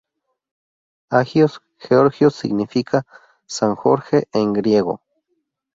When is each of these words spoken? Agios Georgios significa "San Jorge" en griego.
Agios 1.11 1.61
Georgios 1.77 2.33
significa 2.33 3.05
"San 3.45 3.75
Jorge" 3.75 4.23
en 4.33 4.51
griego. 4.51 4.99